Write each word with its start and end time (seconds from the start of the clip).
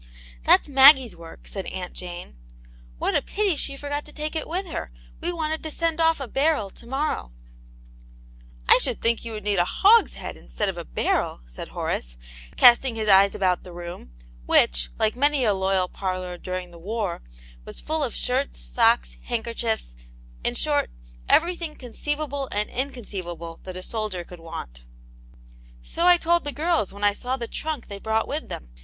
"That's 0.45 0.67
Maggie's 0.67 1.15
work," 1.15 1.47
said 1.47 1.67
Aunt 1.67 1.93
Jane. 1.93 2.35
"What 2.97 3.13
a 3.15 3.21
pity 3.21 3.51
that 3.51 3.59
she 3.59 3.77
forgot 3.77 4.03
to 4.05 4.11
take 4.11 4.35
it 4.35 4.47
with 4.47 4.65
her! 4.65 4.91
We 5.21 5.31
wanted 5.31 5.61
to 5.61 5.69
send 5.69 6.01
off 6.01 6.19
a 6.19 6.27
barrel 6.27 6.71
to 6.71 6.87
morrow."" 6.87 7.33
I 8.67 8.79
should 8.81 8.99
think 8.99 9.23
you 9.23 9.33
would 9.33 9.43
need 9.43 9.59
a 9.59 9.63
hogshead 9.63 10.35
in 10.37 10.49
stead 10.49 10.69
of 10.69 10.77
a 10.79 10.83
barrel," 10.85 11.41
said 11.45 11.67
Horace, 11.67 12.17
casting 12.57 12.95
his 12.95 13.07
ej^es 13.07 13.35
about 13.35 13.61
the 13.63 13.73
room, 13.73 14.11
which, 14.47 14.89
like 14.97 15.15
many 15.15 15.43
a 15.43 15.53
loyal 15.53 15.87
parlour 15.87 16.35
during 16.35 16.71
the 16.71 16.79
war, 16.79 17.21
was 17.63 17.79
full 17.79 18.03
of 18.03 18.15
shirts, 18.15 18.57
socV^,V'^tv^^\Os\\^'s»^ 18.75 19.19
6q 19.19 19.19
Aunt 19.29 19.45
Jane's 19.55 19.61
Hero. 19.93 19.99
in 20.43 20.55
short, 20.55 20.89
everything 21.29 21.75
conceivable 21.75 22.49
and 22.51 22.71
inconceivable 22.71 23.59
that 23.65 23.77
a 23.77 23.83
soldier 23.83 24.23
could 24.23 24.39
want 24.39 24.81
'* 25.33 25.83
So 25.83 26.07
I 26.07 26.17
told 26.17 26.43
the 26.43 26.51
girls 26.51 26.91
when 26.91 27.03
I 27.03 27.13
saw 27.13 27.37
the 27.37 27.47
trunk 27.47 27.87
they 27.87 27.99
brought 27.99 28.27
with 28.27 28.49
them. 28.49 28.69